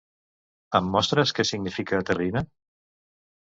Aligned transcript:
Em 0.79 0.87
mostres 0.95 1.35
què 1.41 1.47
significa 1.51 2.01
terrina? 2.11 2.45